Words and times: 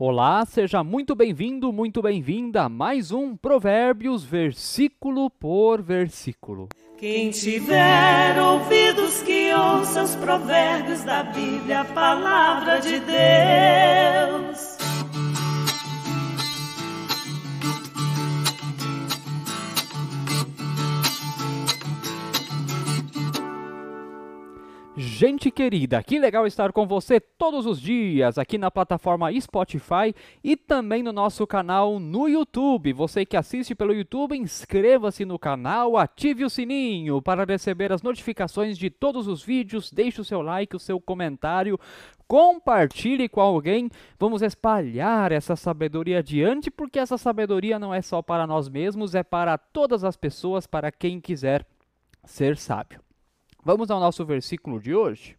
Olá, 0.00 0.46
seja 0.46 0.84
muito 0.84 1.16
bem-vindo, 1.16 1.72
muito 1.72 2.00
bem-vinda 2.00 2.62
a 2.62 2.68
mais 2.68 3.10
um 3.10 3.36
Provérbios, 3.36 4.22
versículo 4.22 5.28
por 5.28 5.82
versículo. 5.82 6.68
Quem 6.96 7.32
tiver 7.32 8.40
ouvidos 8.40 9.20
que 9.22 9.52
ouça 9.52 10.04
os 10.04 10.14
provérbios 10.14 11.02
da 11.02 11.24
Bíblia, 11.24 11.80
a 11.80 11.84
palavra 11.84 12.78
de 12.78 13.00
Deus. 13.00 14.67
Gente 25.00 25.48
querida, 25.52 26.02
que 26.02 26.18
legal 26.18 26.44
estar 26.44 26.72
com 26.72 26.84
você 26.84 27.20
todos 27.20 27.66
os 27.66 27.80
dias 27.80 28.36
aqui 28.36 28.58
na 28.58 28.68
plataforma 28.68 29.30
Spotify 29.40 30.12
e 30.42 30.56
também 30.56 31.04
no 31.04 31.12
nosso 31.12 31.46
canal 31.46 32.00
no 32.00 32.26
YouTube. 32.26 32.92
Você 32.94 33.24
que 33.24 33.36
assiste 33.36 33.76
pelo 33.76 33.94
YouTube, 33.94 34.36
inscreva-se 34.36 35.24
no 35.24 35.38
canal, 35.38 35.96
ative 35.96 36.44
o 36.44 36.50
sininho 36.50 37.22
para 37.22 37.44
receber 37.44 37.92
as 37.92 38.02
notificações 38.02 38.76
de 38.76 38.90
todos 38.90 39.28
os 39.28 39.40
vídeos, 39.40 39.92
deixe 39.92 40.20
o 40.20 40.24
seu 40.24 40.42
like, 40.42 40.74
o 40.74 40.80
seu 40.80 41.00
comentário, 41.00 41.78
compartilhe 42.26 43.28
com 43.28 43.40
alguém. 43.40 43.88
Vamos 44.18 44.42
espalhar 44.42 45.30
essa 45.30 45.54
sabedoria 45.54 46.18
adiante, 46.18 46.72
porque 46.72 46.98
essa 46.98 47.16
sabedoria 47.16 47.78
não 47.78 47.94
é 47.94 48.02
só 48.02 48.20
para 48.20 48.48
nós 48.48 48.68
mesmos, 48.68 49.14
é 49.14 49.22
para 49.22 49.56
todas 49.56 50.02
as 50.02 50.16
pessoas, 50.16 50.66
para 50.66 50.90
quem 50.90 51.20
quiser 51.20 51.64
ser 52.24 52.56
sábio. 52.56 53.07
Vamos 53.64 53.90
ao 53.90 54.00
nosso 54.00 54.24
versículo 54.24 54.80
de 54.80 54.94
hoje. 54.94 55.36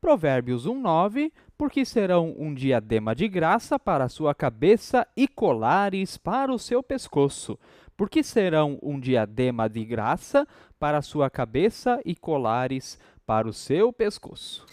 Provérbios 0.00 0.66
1:9 0.66 1.32
Porque 1.56 1.84
serão 1.84 2.34
um 2.36 2.52
diadema 2.52 3.14
de 3.14 3.28
graça 3.28 3.78
para 3.78 4.04
a 4.04 4.08
sua 4.08 4.34
cabeça 4.34 5.06
e 5.16 5.28
colares 5.28 6.16
para 6.16 6.52
o 6.52 6.58
seu 6.58 6.82
pescoço. 6.82 7.58
Porque 7.96 8.22
serão 8.22 8.78
um 8.82 8.98
diadema 8.98 9.68
de 9.68 9.84
graça 9.84 10.46
para 10.78 10.98
a 10.98 11.02
sua 11.02 11.30
cabeça 11.30 12.00
e 12.04 12.16
colares 12.16 12.98
para 13.24 13.48
o 13.48 13.52
seu 13.52 13.92
pescoço. 13.92 14.66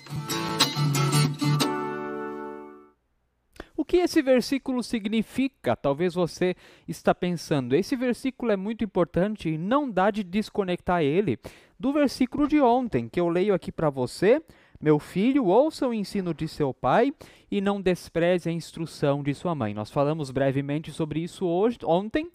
O 3.79 3.85
que 3.85 3.95
esse 3.95 4.21
versículo 4.21 4.83
significa? 4.83 5.73
Talvez 5.73 6.13
você 6.13 6.53
está 6.85 7.15
pensando, 7.15 7.73
esse 7.73 7.95
versículo 7.95 8.51
é 8.51 8.57
muito 8.57 8.83
importante 8.83 9.47
e 9.47 9.57
não 9.57 9.89
dá 9.89 10.11
de 10.11 10.21
desconectar 10.21 11.01
ele 11.01 11.39
do 11.79 11.93
versículo 11.93 12.45
de 12.45 12.59
ontem, 12.59 13.07
que 13.07 13.17
eu 13.17 13.29
leio 13.29 13.53
aqui 13.53 13.71
para 13.71 13.89
você. 13.89 14.43
Meu 14.81 14.99
filho, 14.99 15.45
ouça 15.45 15.87
o 15.87 15.93
ensino 15.93 16.33
de 16.33 16.45
seu 16.45 16.73
pai 16.73 17.13
e 17.49 17.61
não 17.61 17.81
despreze 17.81 18.49
a 18.49 18.51
instrução 18.51 19.23
de 19.23 19.33
sua 19.33 19.55
mãe. 19.55 19.73
Nós 19.73 19.89
falamos 19.89 20.29
brevemente 20.29 20.91
sobre 20.91 21.21
isso 21.21 21.45
hoje, 21.45 21.77
ontem, 21.85 22.29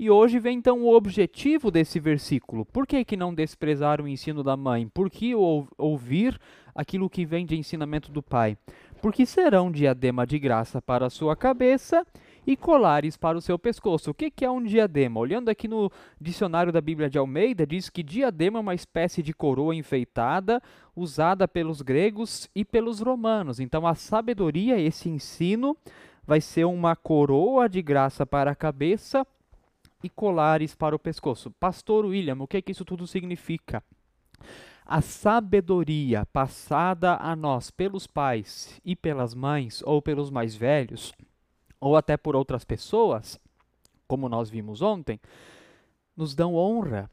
e 0.00 0.10
hoje 0.10 0.38
vem 0.38 0.58
então 0.58 0.80
o 0.82 0.94
objetivo 0.94 1.70
desse 1.70 1.98
versículo. 1.98 2.64
Por 2.64 2.86
que, 2.86 3.04
que 3.04 3.16
não 3.16 3.34
desprezar 3.34 4.00
o 4.00 4.06
ensino 4.06 4.44
da 4.44 4.56
mãe? 4.56 4.88
Por 4.88 5.10
que 5.10 5.32
ouvir 5.34 6.40
aquilo 6.72 7.10
que 7.10 7.26
vem 7.26 7.44
de 7.44 7.56
ensinamento 7.56 8.12
do 8.12 8.22
pai? 8.22 8.56
Porque 9.00 9.24
serão 9.24 9.70
diadema 9.70 10.26
de 10.26 10.38
graça 10.38 10.82
para 10.82 11.06
a 11.06 11.10
sua 11.10 11.36
cabeça 11.36 12.06
e 12.46 12.56
colares 12.56 13.16
para 13.16 13.36
o 13.36 13.40
seu 13.40 13.58
pescoço. 13.58 14.10
O 14.10 14.14
que, 14.14 14.32
é 14.44 14.50
um 14.50 14.62
diadema? 14.62 15.20
Olhando 15.20 15.48
aqui 15.48 15.68
no 15.68 15.90
dicionário 16.20 16.72
da 16.72 16.80
Bíblia 16.80 17.10
de 17.10 17.18
Almeida, 17.18 17.66
diz 17.66 17.90
que 17.90 18.02
diadema 18.02 18.58
é 18.58 18.62
uma 18.62 18.74
espécie 18.74 19.22
de 19.22 19.32
coroa 19.34 19.74
enfeitada 19.74 20.62
usada 20.96 21.46
pelos 21.46 21.82
gregos 21.82 22.48
e 22.54 22.64
pelos 22.64 23.00
romanos. 23.00 23.60
Então, 23.60 23.86
a 23.86 23.94
sabedoria, 23.94 24.80
esse 24.80 25.08
ensino, 25.08 25.76
vai 26.26 26.40
ser 26.40 26.64
uma 26.64 26.96
coroa 26.96 27.68
de 27.68 27.82
graça 27.82 28.24
para 28.24 28.50
a 28.50 28.56
cabeça 28.56 29.26
e 30.02 30.08
colares 30.08 30.74
para 30.74 30.96
o 30.96 30.98
pescoço. 30.98 31.50
Pastor 31.60 32.06
William, 32.06 32.36
o 32.40 32.46
que, 32.46 32.62
que 32.62 32.72
isso 32.72 32.84
tudo 32.84 33.06
significa? 33.06 33.82
A 34.88 35.02
sabedoria 35.02 36.24
passada 36.32 37.16
a 37.16 37.36
nós 37.36 37.70
pelos 37.70 38.06
pais 38.06 38.80
e 38.82 38.96
pelas 38.96 39.34
mães, 39.34 39.82
ou 39.84 40.00
pelos 40.00 40.30
mais 40.30 40.56
velhos, 40.56 41.12
ou 41.78 41.94
até 41.94 42.16
por 42.16 42.34
outras 42.34 42.64
pessoas, 42.64 43.38
como 44.08 44.30
nós 44.30 44.48
vimos 44.48 44.80
ontem, 44.80 45.20
nos 46.16 46.34
dão 46.34 46.54
honra. 46.54 47.10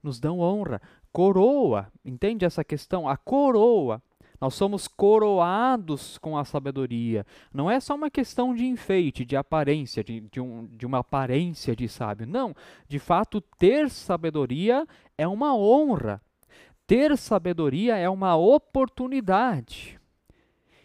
Nos 0.00 0.20
dão 0.20 0.38
honra. 0.38 0.80
Coroa, 1.12 1.90
entende 2.04 2.44
essa 2.44 2.62
questão? 2.62 3.08
A 3.08 3.16
coroa. 3.16 4.00
Nós 4.40 4.54
somos 4.54 4.86
coroados 4.86 6.18
com 6.18 6.38
a 6.38 6.44
sabedoria. 6.44 7.26
Não 7.52 7.68
é 7.68 7.80
só 7.80 7.96
uma 7.96 8.10
questão 8.10 8.54
de 8.54 8.64
enfeite, 8.64 9.24
de 9.24 9.36
aparência, 9.36 10.04
de, 10.04 10.20
de, 10.20 10.40
um, 10.40 10.66
de 10.66 10.86
uma 10.86 10.98
aparência 10.98 11.74
de 11.74 11.88
sábio. 11.88 12.28
Não. 12.28 12.54
De 12.88 13.00
fato, 13.00 13.40
ter 13.40 13.90
sabedoria 13.90 14.86
é 15.18 15.26
uma 15.26 15.54
honra 15.54 16.20
ter 16.92 17.16
sabedoria 17.16 17.96
é 17.96 18.06
uma 18.06 18.36
oportunidade. 18.36 19.98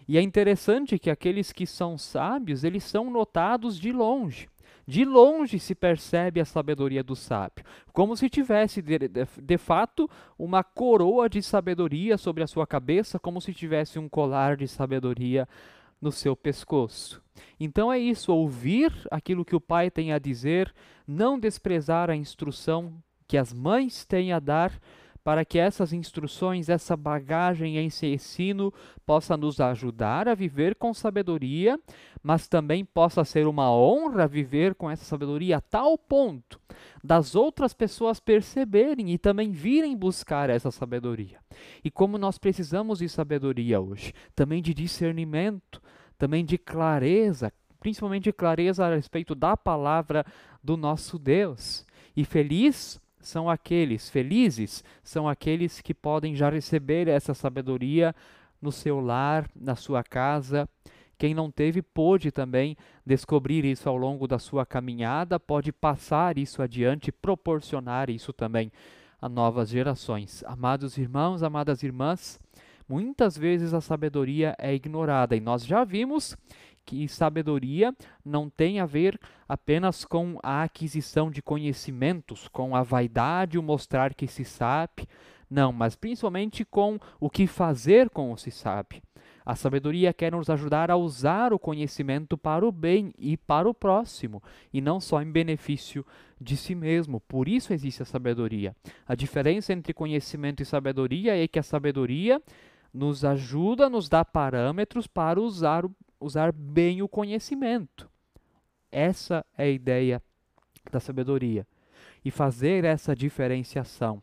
E 0.07 0.17
é 0.17 0.21
interessante 0.21 0.97
que 0.97 1.09
aqueles 1.09 1.51
que 1.51 1.67
são 1.67 1.97
sábios, 1.97 2.63
eles 2.63 2.85
são 2.85 3.11
notados 3.11 3.77
de 3.77 3.91
longe. 3.91 4.47
De 4.87 5.03
longe 5.03 5.59
se 5.59 5.75
percebe 5.75 6.39
a 6.39 6.45
sabedoria 6.45 7.03
do 7.03 7.13
sábio, 7.13 7.65
como 7.91 8.15
se 8.15 8.29
tivesse 8.29 8.81
de, 8.81 8.99
de, 8.99 9.27
de, 9.37 9.57
fato 9.57 10.09
uma 10.39 10.63
coroa 10.63 11.27
de 11.27 11.43
sabedoria 11.43 12.17
sobre 12.17 12.41
a 12.41 12.47
sua 12.47 12.65
cabeça, 12.65 13.19
como 13.19 13.41
se 13.41 13.53
tivesse 13.53 13.99
um 13.99 14.07
colar 14.07 14.55
de 14.55 14.65
sabedoria 14.65 15.45
no 16.01 16.09
seu 16.09 16.37
pescoço. 16.37 17.21
Então 17.59 17.91
é 17.91 17.99
isso, 17.99 18.33
ouvir 18.33 18.93
aquilo 19.11 19.43
que 19.43 19.57
o 19.57 19.59
pai 19.59 19.91
tem 19.91 20.13
a 20.13 20.19
dizer, 20.19 20.73
não 21.05 21.37
desprezar 21.37 22.09
a 22.09 22.15
instrução 22.15 22.93
que 23.27 23.35
as 23.35 23.51
mães 23.51 24.05
têm 24.05 24.31
a 24.31 24.39
dar, 24.39 24.71
para 25.27 25.43
que 25.43 25.59
essas 25.59 25.91
instruções, 25.91 26.69
essa 26.69 26.95
bagagem, 26.95 27.85
esse 27.85 28.07
ensino 28.07 28.73
possa 29.05 29.35
nos 29.35 29.59
ajudar 29.59 30.25
a 30.25 30.33
viver 30.33 30.73
com 30.75 30.93
sabedoria, 30.93 31.77
mas 32.23 32.47
também 32.47 32.85
possa 32.85 33.25
ser 33.25 33.45
uma 33.45 33.69
honra 33.69 34.25
viver 34.25 34.73
com 34.73 34.89
essa 34.89 35.03
sabedoria 35.03 35.57
a 35.57 35.59
tal 35.59 35.97
ponto 35.97 36.61
das 37.03 37.35
outras 37.35 37.73
pessoas 37.73 38.21
perceberem 38.21 39.11
e 39.11 39.17
também 39.17 39.51
virem 39.51 39.97
buscar 39.97 40.49
essa 40.49 40.71
sabedoria. 40.71 41.39
E 41.83 41.91
como 41.91 42.17
nós 42.17 42.37
precisamos 42.37 42.99
de 42.99 43.09
sabedoria 43.09 43.81
hoje, 43.81 44.13
também 44.33 44.61
de 44.61 44.73
discernimento, 44.73 45.81
também 46.17 46.45
de 46.45 46.57
clareza, 46.57 47.51
principalmente 47.81 48.31
clareza 48.31 48.85
a 48.85 48.95
respeito 48.95 49.35
da 49.35 49.57
palavra 49.57 50.25
do 50.63 50.77
nosso 50.77 51.19
Deus. 51.19 51.85
E 52.15 52.23
feliz 52.23 53.05
são 53.19 53.49
aqueles, 53.49 54.09
felizes 54.09 54.83
são 55.03 55.27
aqueles 55.27 55.81
que 55.81 55.93
podem 55.93 56.35
já 56.35 56.49
receber 56.49 57.07
essa 57.07 57.33
sabedoria 57.33 58.15
no 58.61 58.71
seu 58.71 58.99
lar, 58.99 59.49
na 59.55 59.75
sua 59.75 60.03
casa. 60.03 60.67
Quem 61.17 61.33
não 61.33 61.49
teve 61.49 61.81
pôde 61.81 62.31
também 62.31 62.77
descobrir 63.05 63.65
isso 63.65 63.89
ao 63.89 63.97
longo 63.97 64.27
da 64.27 64.37
sua 64.37 64.65
caminhada, 64.65 65.39
pode 65.39 65.71
passar 65.71 66.37
isso 66.37 66.61
adiante, 66.61 67.11
proporcionar 67.11 68.09
isso 68.09 68.31
também 68.31 68.71
a 69.19 69.27
novas 69.27 69.69
gerações. 69.69 70.43
Amados 70.45 70.97
irmãos, 70.97 71.41
amadas 71.41 71.81
irmãs, 71.81 72.39
muitas 72.87 73.37
vezes 73.37 73.73
a 73.73 73.81
sabedoria 73.81 74.55
é 74.57 74.73
ignorada 74.73 75.35
e 75.35 75.39
nós 75.39 75.65
já 75.65 75.83
vimos 75.83 76.35
que 76.85 77.07
sabedoria 77.07 77.93
não 78.23 78.49
tem 78.49 78.79
a 78.79 78.85
ver 78.85 79.19
apenas 79.47 80.05
com 80.05 80.39
a 80.41 80.63
aquisição 80.63 81.29
de 81.29 81.41
conhecimentos, 81.41 82.47
com 82.47 82.75
a 82.75 82.81
vaidade, 82.81 83.59
o 83.59 83.63
mostrar 83.63 84.13
que 84.13 84.25
se 84.25 84.45
sabe, 84.45 85.05
não, 85.49 85.71
mas 85.71 85.95
principalmente 85.95 86.63
com 86.63 86.97
o 87.19 87.29
que 87.29 87.45
fazer 87.45 88.09
com 88.09 88.31
o 88.31 88.37
se 88.37 88.51
sabe. 88.51 89.01
A 89.45 89.55
sabedoria 89.55 90.13
quer 90.13 90.33
nos 90.33 90.49
ajudar 90.49 90.91
a 90.91 90.97
usar 90.97 91.53
o 91.53 91.59
conhecimento 91.59 92.37
para 92.37 92.65
o 92.65 92.71
bem 92.71 93.13
e 93.17 93.37
para 93.37 93.69
o 93.69 93.73
próximo, 93.73 94.43
e 94.73 94.81
não 94.81 94.99
só 94.99 95.21
em 95.21 95.31
benefício 95.31 96.05
de 96.39 96.57
si 96.57 96.75
mesmo. 96.75 97.21
Por 97.21 97.47
isso 97.47 97.71
existe 97.71 98.01
a 98.01 98.05
sabedoria. 98.05 98.75
A 99.07 99.15
diferença 99.15 99.71
entre 99.71 99.93
conhecimento 99.93 100.61
e 100.61 100.65
sabedoria 100.65 101.41
é 101.41 101.47
que 101.47 101.59
a 101.59 101.63
sabedoria 101.63 102.41
nos 102.93 103.23
ajuda, 103.25 103.89
nos 103.89 104.09
dá 104.09 104.23
parâmetros 104.23 105.07
para 105.07 105.39
usar 105.39 105.83
usar 106.19 106.51
bem 106.51 107.01
o 107.01 107.07
conhecimento. 107.07 108.09
Essa 108.91 109.45
é 109.57 109.63
a 109.63 109.69
ideia 109.69 110.21
da 110.91 110.99
sabedoria. 110.99 111.67
E 112.23 112.31
fazer 112.31 112.83
essa 112.83 113.15
diferenciação 113.15 114.21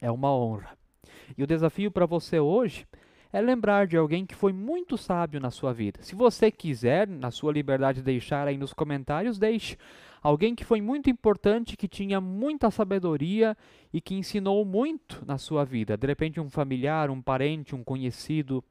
é 0.00 0.10
uma 0.10 0.34
honra. 0.34 0.76
E 1.36 1.42
o 1.42 1.46
desafio 1.46 1.90
para 1.90 2.06
você 2.06 2.38
hoje 2.38 2.86
é 3.34 3.40
lembrar 3.40 3.88
de 3.88 3.96
alguém 3.96 4.24
que 4.24 4.32
foi 4.32 4.52
muito 4.52 4.96
sábio 4.96 5.40
na 5.40 5.50
sua 5.50 5.72
vida. 5.72 6.00
Se 6.04 6.14
você 6.14 6.52
quiser, 6.52 7.08
na 7.08 7.32
sua 7.32 7.52
liberdade, 7.52 8.00
deixar 8.00 8.46
aí 8.46 8.56
nos 8.56 8.72
comentários, 8.72 9.40
deixe. 9.40 9.76
Alguém 10.22 10.54
que 10.54 10.64
foi 10.64 10.80
muito 10.80 11.10
importante, 11.10 11.76
que 11.76 11.88
tinha 11.88 12.20
muita 12.20 12.70
sabedoria 12.70 13.56
e 13.92 14.00
que 14.00 14.14
ensinou 14.14 14.64
muito 14.64 15.20
na 15.26 15.36
sua 15.36 15.64
vida. 15.64 15.96
De 15.96 16.06
repente, 16.06 16.38
um 16.38 16.48
familiar, 16.48 17.10
um 17.10 17.20
parente, 17.20 17.74
um 17.74 17.82
conhecido, 17.82 18.62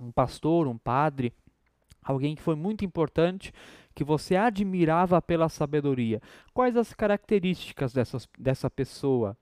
um 0.00 0.10
pastor, 0.10 0.66
um 0.66 0.76
padre, 0.76 1.32
alguém 2.02 2.34
que 2.34 2.42
foi 2.42 2.56
muito 2.56 2.84
importante, 2.84 3.52
que 3.94 4.02
você 4.02 4.34
admirava 4.34 5.22
pela 5.22 5.48
sabedoria. 5.48 6.20
Quais 6.52 6.76
as 6.76 6.92
características 6.92 7.92
dessas, 7.92 8.28
dessa 8.36 8.68
pessoa? 8.68 9.38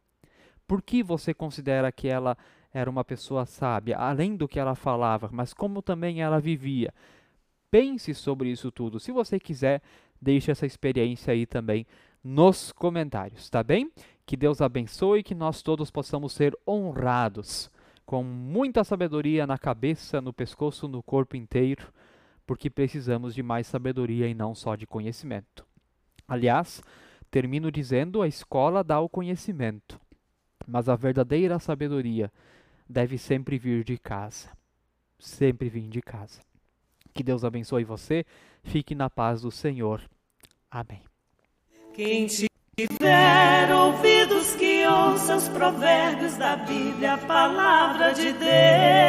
Por 0.68 0.82
que 0.82 1.02
você 1.02 1.32
considera 1.32 1.90
que 1.90 2.08
ela 2.08 2.36
era 2.72 2.88
uma 2.88 3.04
pessoa 3.04 3.46
sábia, 3.46 3.96
além 3.98 4.36
do 4.36 4.46
que 4.46 4.58
ela 4.58 4.74
falava, 4.74 5.28
mas 5.32 5.52
como 5.52 5.82
também 5.82 6.22
ela 6.22 6.40
vivia? 6.40 6.94
Pense 7.70 8.14
sobre 8.14 8.50
isso 8.50 8.70
tudo. 8.70 8.98
Se 8.98 9.12
você 9.12 9.38
quiser, 9.38 9.82
deixe 10.20 10.50
essa 10.50 10.66
experiência 10.66 11.32
aí 11.32 11.46
também 11.46 11.86
nos 12.22 12.72
comentários, 12.72 13.48
tá 13.48 13.62
bem? 13.62 13.90
Que 14.26 14.36
Deus 14.36 14.60
abençoe 14.60 15.20
e 15.20 15.22
que 15.22 15.34
nós 15.34 15.62
todos 15.62 15.90
possamos 15.90 16.32
ser 16.32 16.56
honrados 16.66 17.70
com 18.04 18.22
muita 18.22 18.82
sabedoria 18.82 19.46
na 19.46 19.56
cabeça, 19.56 20.20
no 20.20 20.32
pescoço, 20.32 20.88
no 20.88 21.02
corpo 21.02 21.36
inteiro, 21.36 21.92
porque 22.44 22.68
precisamos 22.68 23.34
de 23.34 23.42
mais 23.42 23.68
sabedoria 23.68 24.26
e 24.26 24.34
não 24.34 24.54
só 24.54 24.74
de 24.74 24.86
conhecimento. 24.86 25.64
Aliás, 26.26 26.82
termino 27.30 27.70
dizendo: 27.70 28.20
a 28.20 28.26
escola 28.26 28.82
dá 28.82 28.98
o 29.00 29.08
conhecimento, 29.08 30.00
mas 30.66 30.88
a 30.88 30.96
verdadeira 30.96 31.58
sabedoria 31.60 32.32
deve 32.90 33.16
sempre 33.16 33.56
vir 33.56 33.84
de 33.84 33.96
casa. 33.96 34.48
Sempre 35.18 35.68
vir 35.68 35.88
de 35.88 36.02
casa. 36.02 36.40
Que 37.14 37.22
Deus 37.22 37.44
abençoe 37.44 37.84
você. 37.84 38.24
Fique 38.64 38.94
na 38.94 39.08
paz 39.08 39.42
do 39.42 39.50
Senhor. 39.50 40.02
Amém. 40.70 41.02
Quem 41.94 42.26
tiver 42.26 43.74
ouvidos 43.74 44.54
que 44.56 44.86
ouça 44.86 45.36
os 45.36 45.48
provérbios 45.48 46.36
da 46.36 46.56
Bíblia, 46.56 47.14
a 47.14 47.18
palavra 47.18 48.12
de 48.12 48.32
Deus. 48.32 48.99